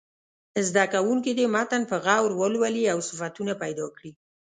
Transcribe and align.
زده 0.67 0.85
کوونکي 0.93 1.31
دې 1.39 1.45
متن 1.55 1.81
په 1.91 1.97
غور 2.03 2.31
ولولي 2.41 2.83
او 2.93 2.99
صفتونه 3.09 3.53
پیدا 3.63 3.85
کړي. 3.97 4.11